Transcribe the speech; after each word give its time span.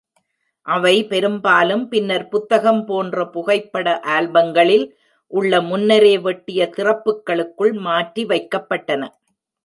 அவை 0.67 0.93
பெரும்பாலும் 1.03 1.83
பின்னர் 1.89 2.23
புத்தகம் 2.29 2.79
போன்ற 2.85 3.25
புகைப்பட 3.25 3.87
ஆல்பங்களில் 4.15 4.85
உள்ள 5.33 5.61
முன்னரே 5.61 6.13
வெட்டிய 6.19 6.69
திறப்புக்களுக்குள் 6.77 7.73
மாற்றி 7.87 8.25
வைக்கப்பட்டன. 8.25 9.03